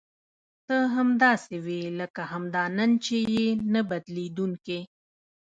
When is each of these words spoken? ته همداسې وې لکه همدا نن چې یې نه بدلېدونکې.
ته 0.67 0.77
همداسې 0.95 1.55
وې 1.65 1.81
لکه 1.99 2.21
همدا 2.31 2.63
نن 2.77 2.91
چې 3.05 3.15
یې 3.33 3.47
نه 3.73 3.81
بدلېدونکې. 3.89 4.79